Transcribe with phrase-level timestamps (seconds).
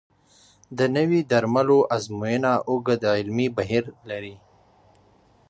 [0.77, 4.35] د نوي درملو ازموینه اوږد علمي بهیر لري.